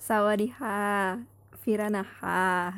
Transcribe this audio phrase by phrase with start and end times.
[0.00, 1.20] Sawadiha,
[1.60, 2.72] Firanaha.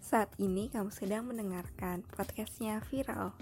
[0.00, 3.36] Saat ini kamu sedang mendengarkan podcastnya Viral,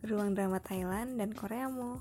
[0.00, 2.00] Ruang Drama Thailand dan Koreamu.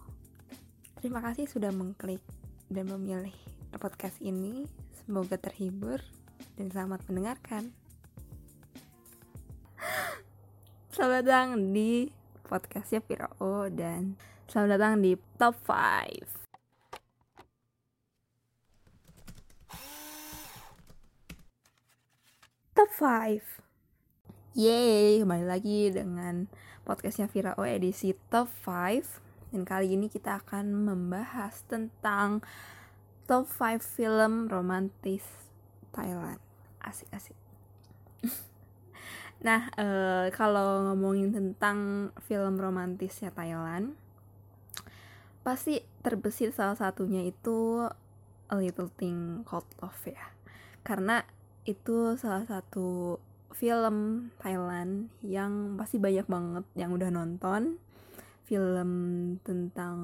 [1.04, 2.24] Terima kasih sudah mengklik
[2.72, 3.36] dan memilih
[3.76, 4.72] podcast ini.
[5.04, 6.00] Semoga terhibur
[6.56, 7.76] dan selamat mendengarkan.
[10.96, 12.21] Selamat datang di
[12.52, 14.20] podcastnya Virao dan
[14.52, 16.20] selamat datang di Top 5
[22.76, 23.40] Top 5
[24.52, 26.52] Yeay, kembali lagi dengan
[26.84, 32.44] podcastnya Virao edisi Top 5 Dan kali ini kita akan membahas tentang
[33.32, 35.24] Top 5 film romantis
[35.96, 36.44] Thailand.
[36.84, 37.40] Asik-asik
[39.42, 43.98] Nah, uh, kalau ngomongin tentang film romantisnya Thailand
[45.42, 47.82] Pasti terbesit salah satunya itu
[48.46, 50.30] A Little Thing Called Love ya.
[50.86, 51.26] Karena
[51.66, 53.18] itu salah satu
[53.50, 57.82] film Thailand yang pasti banyak banget yang udah nonton.
[58.46, 58.92] Film
[59.42, 59.98] tentang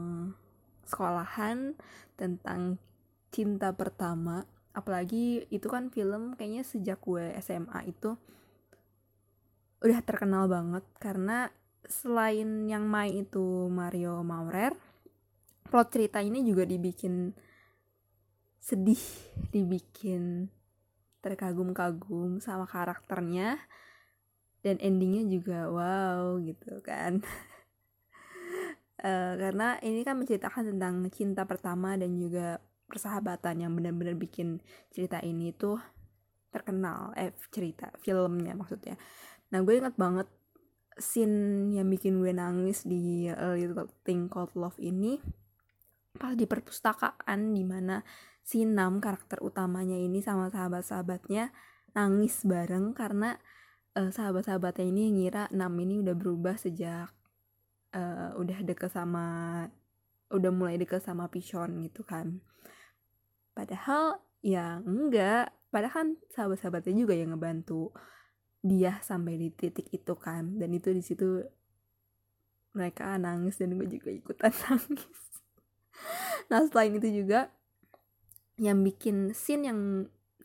[0.90, 1.78] sekolahan
[2.18, 2.82] tentang
[3.30, 4.42] cinta pertama.
[4.74, 8.18] Apalagi itu kan film kayaknya sejak gue SMA itu
[9.78, 11.54] udah terkenal banget karena
[11.86, 14.74] selain yang main itu Mario Maurer
[15.68, 17.36] plot cerita ini juga dibikin
[18.58, 19.00] sedih
[19.52, 20.52] dibikin
[21.22, 23.60] terkagum-kagum sama karakternya
[24.64, 27.24] dan endingnya juga wow gitu kan.
[29.00, 35.20] Uh, karena ini kan menceritakan tentang cinta pertama dan juga persahabatan yang benar-benar bikin cerita
[35.20, 35.80] ini tuh
[36.48, 38.96] terkenal eh cerita filmnya maksudnya
[39.54, 40.28] nah gue ingat banget
[40.98, 45.22] scene yang bikin gue nangis di A Little Thing Called Love ini
[46.18, 48.02] pas di perpustakaan di mana
[48.42, 51.54] si Nam karakter utamanya ini sama sahabat-sahabatnya
[51.94, 53.38] nangis bareng karena
[53.94, 57.14] uh, sahabat-sahabatnya ini ngira Nam ini udah berubah sejak
[57.94, 59.68] uh, udah deket sama
[60.34, 62.44] udah mulai deket sama Pichon gitu kan.
[63.56, 67.92] Padahal ya enggak padahal kan sahabat-sahabatnya juga yang ngebantu
[68.68, 70.60] dia sampai di titik itu kan.
[70.60, 71.42] Dan itu di situ
[72.78, 75.20] mereka nangis dan gue juga ikutan nangis.
[76.54, 77.50] Nah selain itu juga
[78.62, 79.82] yang bikin scene yang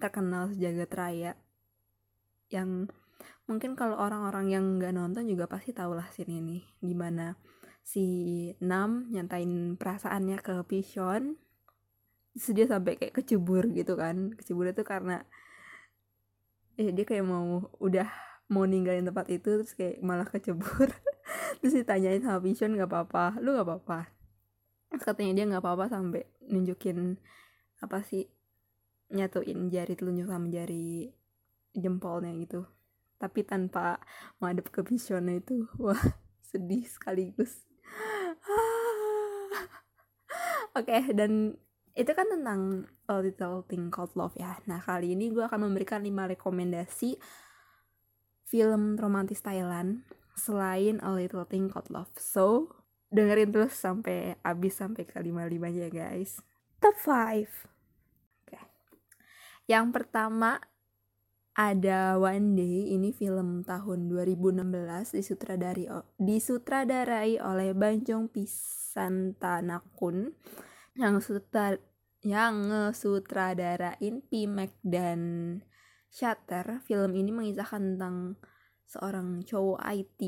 [0.00, 1.32] terkenal sejagat raya
[2.52, 2.90] yang
[3.48, 6.58] mungkin kalau orang-orang yang nggak nonton juga pasti tahu lah scene ini.
[6.80, 7.36] Di mana
[7.84, 8.04] si
[8.62, 11.36] Nam nyatain perasaannya ke Pishon
[12.32, 14.32] terus dia sampai kayak kecebur gitu kan.
[14.36, 15.24] Kecebur itu karena
[16.80, 18.08] eh dia kayak mau udah
[18.52, 20.92] mau ninggalin tempat itu terus kayak malah kecebur.
[21.62, 24.00] Terus ditanyain sama Pishon nggak apa-apa lu nggak apa-apa.
[25.00, 27.16] Katanya dia nggak apa-apa sampai nunjukin
[27.80, 28.28] apa sih
[29.12, 31.08] nyatuin jari telunjuk sama jari
[31.72, 32.68] jempolnya gitu.
[33.16, 34.02] Tapi tanpa
[34.42, 36.02] madep ke visionnya itu wah
[36.44, 37.64] sedih sekaligus.
[40.76, 41.56] Oke okay, dan
[41.92, 44.56] itu kan tentang A Little Thing Called Love ya.
[44.64, 47.20] Nah kali ini gue akan memberikan 5 rekomendasi
[48.48, 50.04] film romantis Thailand
[50.36, 52.12] selain A Little Thing Called Love.
[52.16, 52.72] So
[53.12, 56.40] dengerin terus sampai habis sampai ke lima limanya guys.
[56.80, 57.72] Top 5
[59.70, 60.58] yang pertama
[61.52, 65.84] ada One Day, ini film tahun 2016 disutradari
[66.16, 70.32] disutradarai oleh Banjong Pisantanakun
[70.98, 71.76] yang sutra
[72.22, 75.20] yang ngesutradarain Pimek dan
[76.12, 76.80] Shutter.
[76.86, 78.38] Film ini mengisahkan tentang
[78.86, 80.20] seorang cowok IT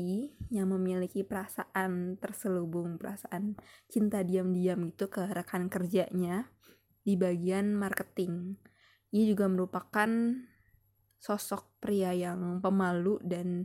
[0.51, 3.55] yang memiliki perasaan terselubung, perasaan
[3.87, 6.49] cinta diam-diam gitu ke rekan kerjanya
[7.05, 8.57] di bagian marketing
[9.15, 10.11] ia juga merupakan
[11.23, 13.63] sosok pria yang pemalu dan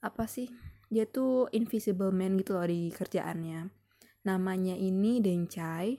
[0.00, 0.48] apa sih
[0.88, 3.68] dia tuh invisible man gitu loh di kerjaannya
[4.26, 5.98] namanya ini Dencai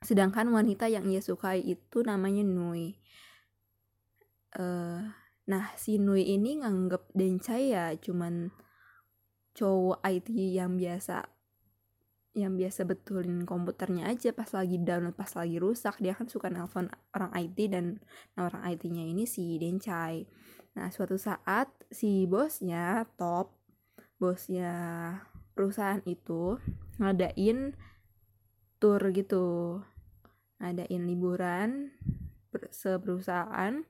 [0.00, 2.96] sedangkan wanita yang ia sukai itu namanya Nui.
[4.56, 5.04] Uh,
[5.44, 8.48] nah si Nui ini nganggep Dencai ya cuman
[9.52, 11.28] cowok IT yang biasa
[12.32, 14.32] yang biasa betulin komputernya aja.
[14.32, 18.00] Pas lagi download pas lagi rusak dia kan suka nelpon orang IT dan
[18.32, 20.24] nah orang IT-nya ini si Dencai
[20.70, 23.50] nah suatu saat si bosnya top
[24.22, 24.70] bosnya
[25.60, 26.56] perusahaan itu
[26.96, 27.76] ngadain
[28.80, 29.76] tour gitu.
[30.56, 31.92] Ngadain liburan
[32.72, 33.84] seperusahaan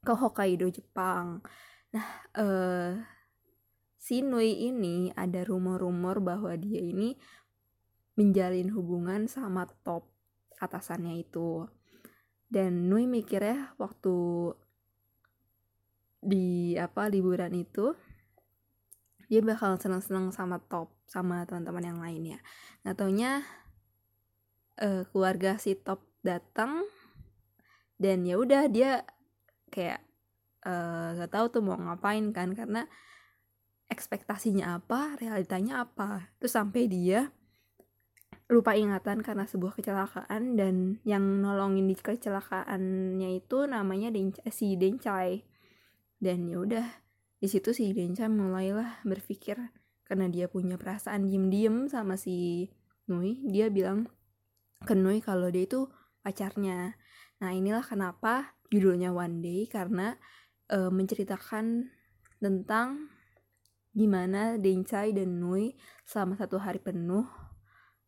[0.00, 1.44] ke Hokkaido Jepang.
[1.92, 2.96] Nah eh
[4.00, 7.12] si Nui ini ada rumor-rumor bahwa dia ini
[8.16, 10.08] menjalin hubungan sama top
[10.56, 11.68] atasannya itu.
[12.48, 14.16] Dan Nui mikirnya waktu
[16.24, 17.92] di apa liburan itu
[19.26, 22.38] dia bakal seneng-seneng sama top sama teman-teman yang lainnya.
[22.82, 23.32] Nggak taunya
[24.82, 26.86] uh, keluarga si top datang
[27.96, 29.06] dan ya udah dia
[29.72, 30.04] kayak
[30.66, 32.84] uh, eh, gak tahu tuh mau ngapain kan karena
[33.86, 36.34] ekspektasinya apa realitanya apa.
[36.42, 37.30] Terus sampai dia
[38.46, 45.42] lupa ingatan karena sebuah kecelakaan dan yang nolongin di kecelakaannya itu namanya Denca, si Dencai.
[46.18, 46.86] Dan ya udah
[47.36, 49.60] di situ si Dencai mulailah berpikir
[50.06, 52.68] karena dia punya perasaan diem-diem sama si
[53.10, 54.08] Nui dia bilang
[54.82, 55.90] ke Nui kalau dia itu
[56.24, 56.96] pacarnya.
[57.42, 60.16] Nah inilah kenapa judulnya One Day karena
[60.66, 61.90] e, menceritakan
[62.40, 63.10] tentang
[63.92, 67.26] gimana Dencai dan Nui selama satu hari penuh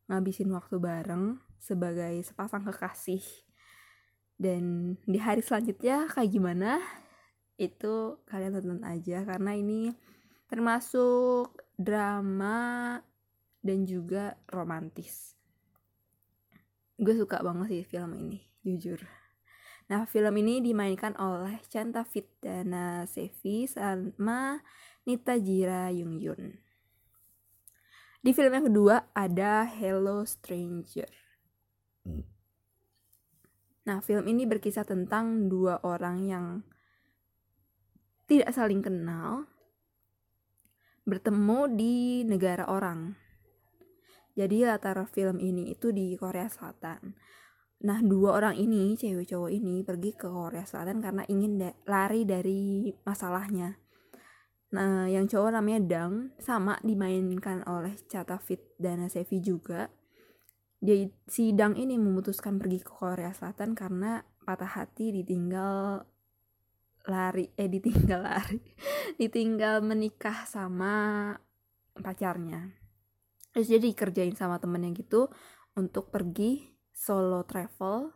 [0.09, 3.23] ngabisin waktu bareng sebagai sepasang kekasih.
[4.39, 6.79] Dan di hari selanjutnya kayak gimana
[7.59, 9.91] itu kalian tonton aja karena ini
[10.47, 12.97] termasuk drama
[13.61, 15.35] dan juga romantis
[16.99, 19.03] gue suka banget sih film ini jujur
[19.91, 24.63] nah film ini dimainkan oleh Chanta Fitdana Sevi sama
[25.05, 26.69] Nita Jira Yung Yun
[28.19, 31.07] di film yang kedua ada Hello Stranger.
[32.03, 32.27] Hmm.
[33.87, 36.47] Nah, film ini berkisah tentang dua orang yang
[38.29, 39.49] tidak saling kenal
[41.09, 41.95] bertemu di
[42.29, 43.17] negara orang.
[44.37, 47.17] Jadi latar film ini itu di Korea Selatan.
[47.89, 52.23] Nah, dua orang ini, cewek cowok ini pergi ke Korea Selatan karena ingin da lari
[52.29, 53.81] dari masalahnya.
[54.77, 59.89] Nah, yang cowok namanya Dang sama dimainkan oleh Chatafit dan Sevi juga.
[60.79, 66.05] Dia si Dang ini memutuskan pergi ke Korea Selatan karena patah hati ditinggal
[67.09, 68.61] lari eh ditinggal lari.
[69.21, 71.33] Ditinggal menikah sama
[71.97, 72.71] pacarnya.
[73.57, 75.33] Terus jadi kerjain sama temennya gitu
[75.75, 78.13] untuk pergi solo travel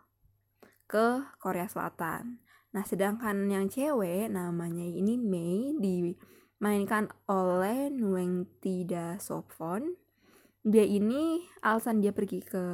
[0.87, 2.45] ke Korea Selatan.
[2.77, 6.13] Nah sedangkan yang cewek namanya ini Mei di
[6.63, 9.97] mainkan oleh Nueng Tida Sopon.
[10.63, 12.65] Dia ini alasan dia pergi ke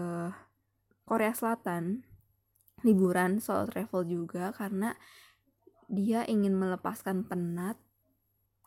[1.08, 2.04] Korea Selatan.
[2.84, 4.92] Liburan solo travel juga karena
[5.88, 7.80] dia ingin melepaskan penat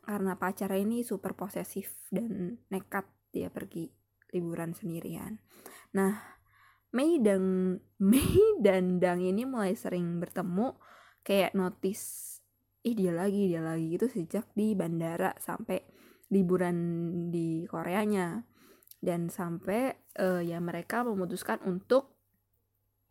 [0.02, 3.88] karena pacarnya ini super posesif dan nekat dia pergi
[4.34, 5.38] liburan sendirian.
[5.94, 6.18] Nah,
[6.92, 7.78] Mei dan
[8.12, 10.76] Mei dan Dang ini mulai sering bertemu
[11.22, 12.38] kayak notice
[12.82, 15.78] ih dia lagi dia lagi itu sejak di bandara sampai
[16.34, 16.78] liburan
[17.30, 18.42] di Koreanya
[18.98, 22.18] dan sampai uh, ya mereka memutuskan untuk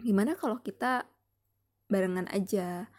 [0.03, 1.07] gimana kalau kita
[1.87, 2.91] barengan aja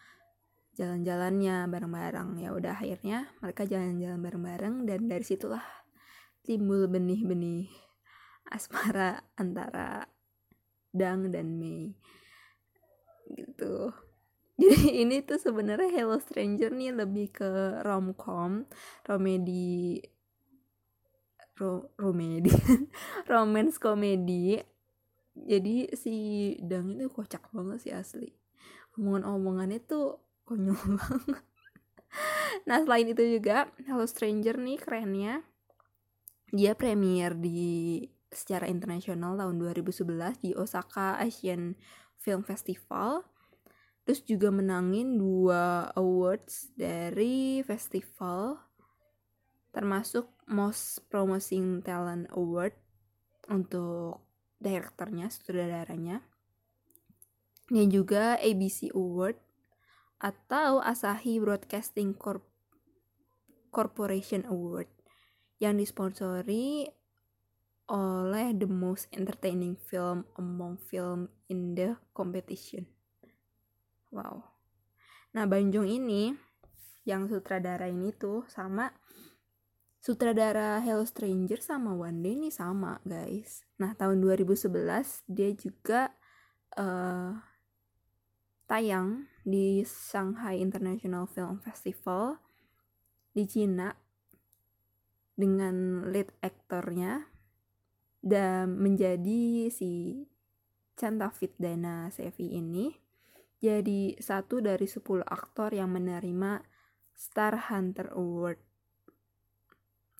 [0.76, 2.40] jalan-jalannya bareng-bareng.
[2.40, 5.62] Ya udah akhirnya mereka jalan-jalan bareng-bareng dan dari situlah
[6.42, 7.70] timbul benih-benih
[8.50, 10.08] asmara antara
[10.92, 11.92] Dang dan Mei.
[13.32, 13.92] Gitu.
[14.60, 18.68] Jadi ini tuh sebenarnya Hello Stranger nih lebih ke romcom
[19.08, 20.04] romedi
[21.56, 22.52] ro romedi
[23.32, 24.60] romance komedi.
[25.32, 26.14] Jadi si
[26.60, 28.28] Dang itu kocak banget sih asli.
[29.00, 31.42] Omongan-omongannya tuh konyol banget.
[32.68, 35.34] Nah selain itu juga Hello Stranger nih kerennya.
[36.52, 41.76] Dia premier di secara internasional tahun 2011 di Osaka Asian
[42.20, 43.24] Film Festival.
[44.02, 48.58] Terus juga menangin dua awards dari festival
[49.72, 52.76] termasuk Most Promising Talent Award
[53.48, 54.20] untuk
[54.60, 56.20] direkturnya, sutradaranya.
[57.72, 59.40] Dan juga ABC Award
[60.22, 62.46] atau Asahi Broadcasting Corp
[63.74, 64.86] Corporation Award
[65.58, 66.86] yang disponsori
[67.90, 72.86] oleh The Most Entertaining Film Among Film in the Competition.
[74.14, 74.46] Wow.
[75.34, 76.30] Nah, Banjong ini
[77.02, 78.94] yang sutradara ini tuh sama
[79.98, 83.66] sutradara Hello Stranger sama One Day ini sama, guys.
[83.80, 84.68] Nah, tahun 2011
[85.26, 86.12] dia juga
[86.76, 87.34] uh,
[88.68, 92.38] tayang di Shanghai International Film Festival
[93.34, 93.90] di Cina
[95.34, 97.26] dengan lead aktornya
[98.22, 100.22] dan menjadi si
[100.94, 102.94] Chantavit Dana Sevi ini
[103.62, 106.62] jadi satu dari 10 aktor yang menerima
[107.14, 108.58] Star Hunter Award.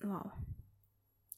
[0.03, 0.27] wow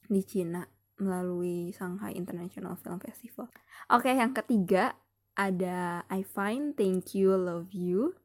[0.06, 0.62] di Cina
[0.96, 3.52] melalui Shanghai International Film Festival.
[3.92, 4.96] Oke, yang ketiga
[5.36, 8.16] ada I Find Thank You Love You.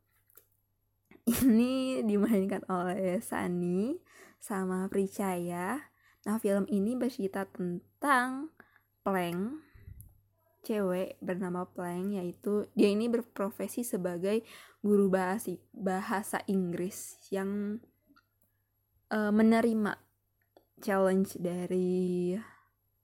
[1.27, 3.99] Ini dimainkan oleh Sani
[4.41, 5.91] sama Pricaya.
[6.25, 8.49] Nah, film ini bercerita tentang
[9.01, 9.59] Plank,
[10.61, 14.45] cewek bernama Plank, yaitu dia ini berprofesi sebagai
[14.81, 17.81] guru bahasa, bahasa Inggris yang
[19.09, 19.97] uh, menerima
[20.81, 22.33] challenge dari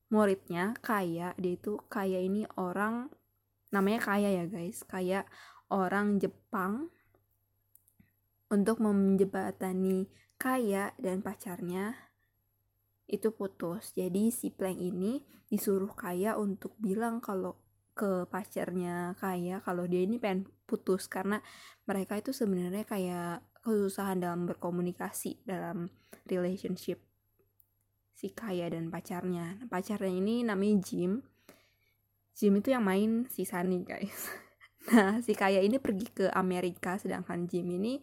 [0.07, 3.11] muridnya kaya dia itu kaya ini orang
[3.71, 5.27] namanya kaya ya guys kaya
[5.67, 6.91] orang Jepang
[8.47, 10.07] untuk menjebatani
[10.39, 11.95] kaya dan pacarnya
[13.07, 17.59] itu putus jadi si Plank ini disuruh kaya untuk bilang kalau
[17.97, 21.41] ke pacarnya kaya kalau dia ini pengen putus karena
[21.89, 25.89] mereka itu sebenarnya kayak kesusahan dalam berkomunikasi dalam
[26.29, 27.03] relationship
[28.17, 29.61] si Kaya dan pacarnya.
[29.61, 31.21] Nah, pacarnya ini namanya Jim.
[32.37, 34.29] Jim itu yang main si Sunny guys.
[34.87, 37.99] Nah si Kaya ini pergi ke Amerika sedangkan Jim ini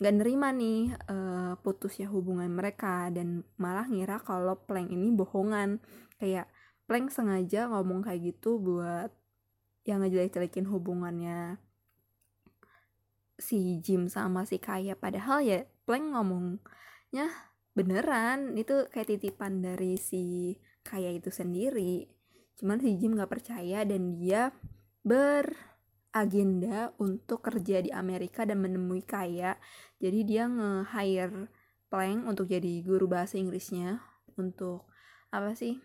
[0.00, 5.76] gak nerima nih uh, putusnya hubungan mereka dan malah ngira kalau Plank ini bohongan.
[6.16, 6.48] Kayak
[6.88, 9.12] Plank sengaja ngomong kayak gitu buat
[9.84, 11.60] yang ngejelek-jelekin hubungannya
[13.36, 17.26] si Jim sama si Kaya padahal ya Plank ngomongnya
[17.76, 22.21] beneran itu kayak titipan dari si kaya itu sendiri
[22.60, 24.52] cuman si Jim gak percaya dan dia
[25.02, 29.58] beragenda untuk kerja di Amerika dan menemui kaya.
[29.98, 31.48] Jadi dia nge-hire
[31.92, 34.00] Plank untuk jadi guru bahasa Inggrisnya
[34.40, 34.88] untuk
[35.28, 35.76] apa sih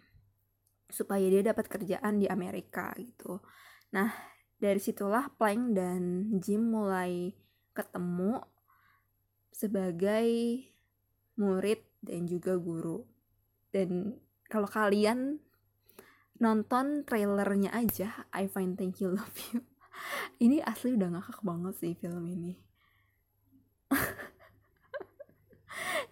[0.87, 3.43] supaya dia dapat kerjaan di Amerika gitu.
[3.91, 4.07] Nah
[4.55, 7.35] dari situlah Plank dan Jim mulai
[7.75, 8.39] ketemu
[9.51, 10.31] sebagai
[11.37, 13.05] murid dan juga guru.
[13.69, 14.15] Dan
[14.47, 15.43] kalau kalian
[16.37, 19.61] nonton trailernya aja I Find Thank You Love You.
[20.45, 22.53] Ini asli udah ngakak banget sih film ini.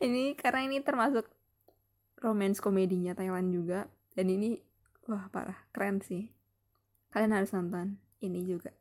[0.06, 1.30] Ini karena ini termasuk
[2.20, 3.88] romance komedinya Thailand juga.
[4.16, 4.58] Dan ini
[5.08, 5.56] wah parah.
[5.72, 6.28] Keren sih.
[7.14, 8.74] Kalian harus nonton ini juga.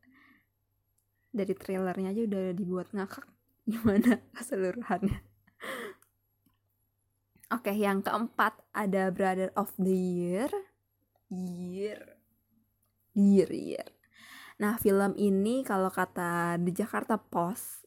[1.35, 3.27] Dari trailernya aja udah dibuat ngakak.
[3.71, 5.21] Gimana keseluruhannya?
[7.53, 10.51] Oke, yang keempat ada Brother of the Year.
[11.35, 12.15] Year.
[13.15, 13.89] Year, year.
[14.63, 17.83] Nah, film ini kalau kata di Jakarta Post,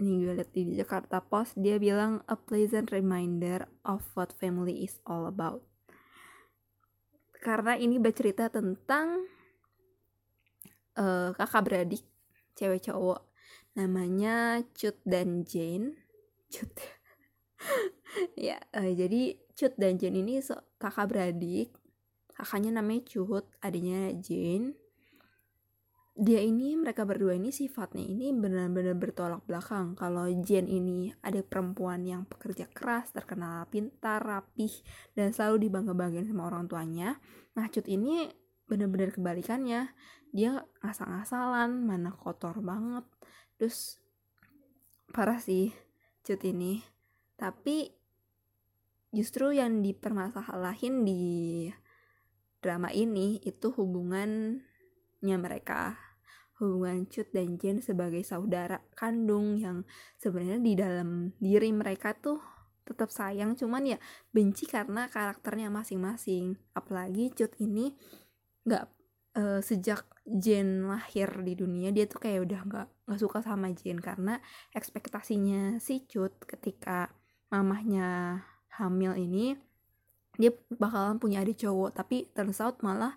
[0.00, 4.96] ini gue liat di Jakarta Post, dia bilang a pleasant reminder of what family is
[5.04, 5.60] all about.
[7.44, 9.28] Karena ini bercerita tentang
[10.96, 12.04] uh, kakak beradik,
[12.56, 13.28] cewek cowok,
[13.76, 16.00] namanya Cut dan Jane.
[16.48, 16.72] Cut
[18.48, 21.72] ya uh, jadi Cut dan Jane ini so, kakak beradik
[22.36, 24.76] kakaknya namanya Cut adiknya Jane
[26.16, 29.92] dia ini mereka berdua ini sifatnya ini benar-benar bertolak belakang.
[30.00, 34.72] Kalau Jane ini ada perempuan yang pekerja keras terkenal pintar rapih
[35.12, 37.20] dan selalu dibangga-banggain sama orang tuanya
[37.52, 38.32] nah Cut ini
[38.64, 39.92] benar-benar kebalikannya.
[40.32, 43.04] Dia asal-asalan mana kotor banget.
[43.60, 44.00] Terus
[45.12, 45.68] parah sih
[46.24, 46.80] Cut ini.
[47.36, 47.92] Tapi
[49.12, 51.24] justru yang dipermasalahin di
[52.60, 55.96] drama ini itu hubungannya mereka.
[56.56, 59.84] Hubungan Cut dan Jen sebagai saudara kandung yang
[60.16, 62.40] sebenarnya di dalam diri mereka tuh
[62.86, 63.98] tetap sayang cuman ya
[64.32, 66.56] benci karena karakternya masing-masing.
[66.72, 67.92] Apalagi Cut ini
[68.64, 68.84] nggak
[69.36, 74.00] uh, sejak Jen lahir di dunia dia tuh kayak udah nggak nggak suka sama Jen
[74.00, 74.40] karena
[74.72, 77.12] ekspektasinya si Cut ketika
[77.52, 78.42] mamahnya
[78.80, 79.54] hamil ini
[80.36, 83.16] dia bakalan punya adik cowok tapi turns out malah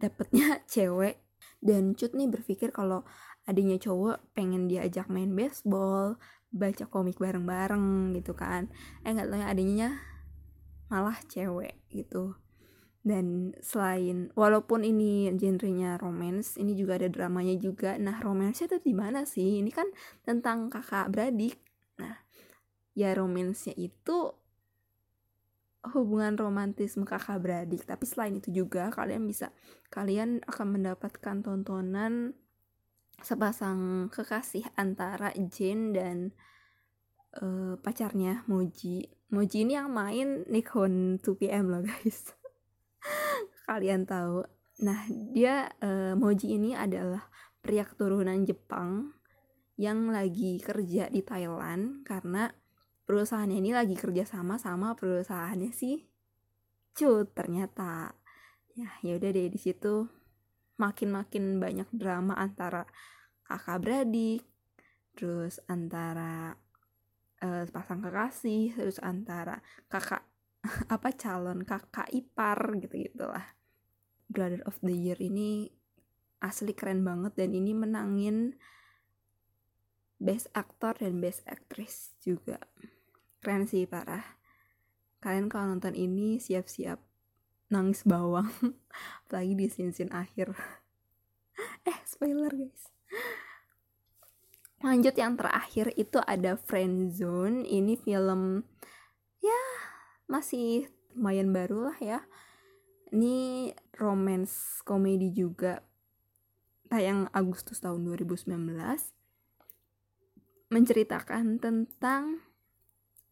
[0.00, 1.20] dapetnya cewek.
[1.60, 3.04] Dan Cut nih berpikir kalau
[3.44, 6.16] adiknya cowok pengen diajak main baseball
[6.50, 8.72] baca komik bareng-bareng gitu kan.
[9.04, 10.00] Eh nggak tahu adiknya
[10.88, 12.34] malah cewek gitu.
[13.00, 17.96] Dan selain walaupun ini genrenya romance ini juga ada dramanya juga.
[17.96, 19.60] Nah romance itu di mana sih?
[19.60, 19.88] Ini kan
[20.24, 21.60] tentang kakak beradik.
[22.00, 22.16] Nah
[22.96, 24.39] ya romansnya itu
[25.80, 27.82] hubungan romantis kakak beradik.
[27.88, 29.52] Tapi selain itu juga kalian bisa
[29.88, 32.36] kalian akan mendapatkan tontonan
[33.20, 36.16] sepasang kekasih antara Jane dan
[37.40, 39.08] uh, pacarnya Moji.
[39.30, 42.34] Moji ini yang main Nikon 2PM loh guys.
[43.68, 44.42] Kalian tahu.
[44.82, 47.28] Nah dia uh, Moji ini adalah
[47.60, 49.14] pria keturunan Jepang
[49.80, 52.52] yang lagi kerja di Thailand karena
[53.10, 56.06] perusahaannya ini lagi kerja sama sama perusahaannya sih
[56.94, 58.14] cut ternyata.
[58.78, 60.06] Ya ya udah deh di situ.
[60.78, 62.86] Makin makin banyak drama antara
[63.50, 64.46] kakak beradik
[65.18, 66.54] terus antara
[67.42, 69.58] uh, pasang kekasih terus antara
[69.90, 70.22] kakak
[70.94, 73.58] apa calon kakak ipar gitu gitulah
[74.30, 75.66] Brother of the Year ini
[76.38, 78.54] asli keren banget dan ini menangin
[80.20, 82.60] best actor dan best actress juga
[83.40, 84.24] keren sih parah.
[85.20, 87.00] Kalian kalau nonton ini siap-siap
[87.72, 88.48] nangis bawang
[89.26, 90.52] apalagi di scene-scene akhir.
[91.88, 92.88] Eh spoiler guys.
[94.80, 97.68] Lanjut yang terakhir itu ada Friendzone.
[97.68, 98.64] Ini film
[99.44, 99.60] ya
[100.24, 102.24] masih lumayan baru lah ya.
[103.12, 103.68] Ini
[104.00, 105.84] romance komedi juga
[106.88, 108.56] tayang Agustus tahun 2019
[110.70, 112.40] menceritakan tentang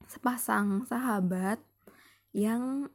[0.08, 1.60] sepasang sahabat
[2.32, 2.88] yang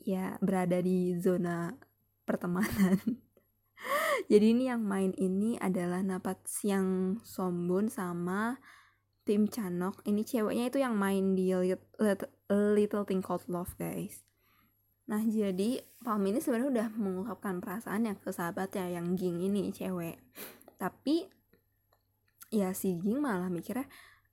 [0.00, 1.76] ya berada di zona
[2.24, 2.98] pertemanan.
[4.32, 8.56] Jadi ini yang main ini adalah Napat Siang Sombun sama
[9.28, 10.00] tim Chanok.
[10.08, 14.24] Ini ceweknya itu yang main di Little, Little Thing Called Love guys.
[15.06, 20.18] Nah jadi Palm ini sebenarnya udah mengungkapkan perasaannya ke sahabatnya yang Ging ini cewek.
[20.78, 21.26] Tapi
[22.50, 23.86] ya si Ging malah mikirnya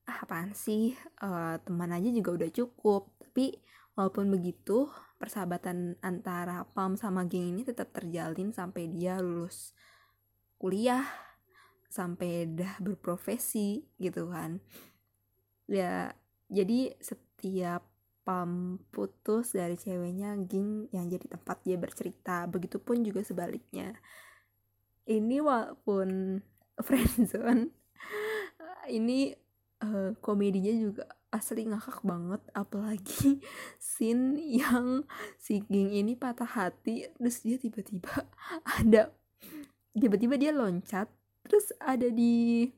[0.07, 0.95] ah apaan sih?
[1.19, 3.11] Uh, teman aja juga udah cukup.
[3.19, 3.55] Tapi
[3.95, 4.89] walaupun begitu
[5.21, 9.71] persahabatan antara Palm sama geng ini tetap terjalin sampai dia lulus
[10.59, 11.07] kuliah
[11.87, 14.59] sampai dah berprofesi gitu kan.
[15.69, 16.11] Ya
[16.51, 17.87] jadi setiap
[18.23, 23.95] Palm putus dari ceweknya Ging yang jadi tempat dia bercerita begitupun juga sebaliknya.
[25.03, 26.39] Ini walaupun
[26.87, 27.83] friendzone
[28.89, 29.31] ini
[29.83, 33.43] uh, komedinya juga asli ngakak banget apalagi
[33.81, 35.03] scene yang
[35.35, 38.23] si Ging ini patah hati terus dia tiba-tiba
[38.79, 39.11] ada
[39.91, 41.11] tiba-tiba dia loncat
[41.43, 42.71] terus ada di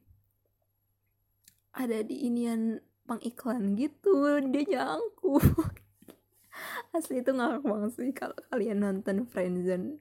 [1.75, 5.43] ada di inian pengiklan gitu dia nyangkut.
[6.95, 9.99] Asli itu ngakak banget sih kalau kalian nonton Friendzone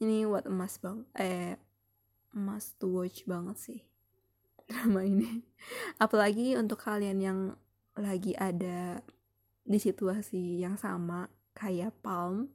[0.00, 1.60] ini buat emas bang eh
[2.32, 3.80] emas to watch banget sih
[4.72, 5.44] drama ini.
[6.04, 7.40] Apalagi untuk kalian yang
[7.92, 9.04] lagi ada
[9.62, 12.48] di situasi yang sama kayak Palm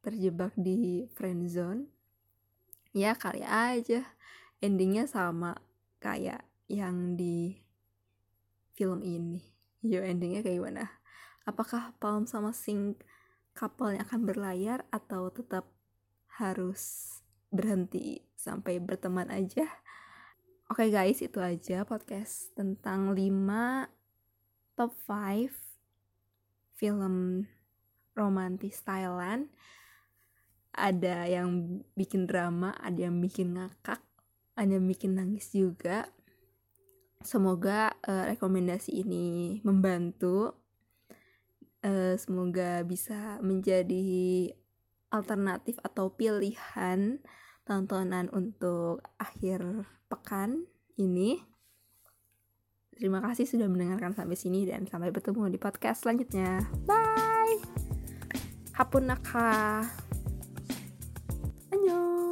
[0.00, 1.90] terjebak di friend zone
[2.94, 4.06] ya kali aja.
[4.60, 5.56] Endingnya sama
[5.98, 7.56] kayak yang di
[8.76, 9.40] film ini.
[9.80, 10.84] Yo endingnya kayak gimana?
[11.48, 12.52] Apakah Palm sama
[13.56, 15.66] couple yang akan berlayar atau tetap
[16.38, 17.16] harus
[17.50, 19.66] berhenti sampai berteman aja
[20.70, 23.90] Oke okay guys, itu aja podcast tentang 5
[24.78, 25.50] top 5
[26.78, 27.42] film
[28.14, 29.50] romantis Thailand.
[30.70, 33.98] Ada yang bikin drama ada yang bikin ngakak
[34.54, 36.06] ada yang bikin nangis juga.
[37.26, 40.54] Semoga uh, rekomendasi ini membantu.
[41.82, 44.54] Uh, semoga bisa menjadi
[45.10, 47.18] alternatif atau pilihan
[47.70, 50.66] tontonan untuk akhir pekan
[50.98, 51.38] ini
[53.00, 56.60] Terima kasih sudah mendengarkan sampai sini dan sampai bertemu di podcast selanjutnya.
[56.84, 57.56] Bye.
[58.76, 59.80] Hapun naka.
[61.72, 62.29] Annyeong.